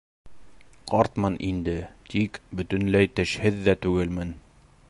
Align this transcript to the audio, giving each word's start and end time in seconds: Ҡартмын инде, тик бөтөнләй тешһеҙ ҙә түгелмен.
Ҡартмын 0.91 1.37
инде, 1.49 1.77
тик 2.13 2.41
бөтөнләй 2.61 3.15
тешһеҙ 3.21 3.65
ҙә 3.69 3.81
түгелмен. 3.87 4.35